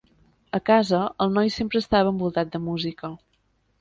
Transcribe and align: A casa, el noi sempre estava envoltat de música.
A 0.57 0.59
casa, 0.69 1.01
el 1.25 1.35
noi 1.35 1.53
sempre 1.57 1.81
estava 1.83 2.15
envoltat 2.15 2.53
de 2.57 2.63
música. 2.71 3.13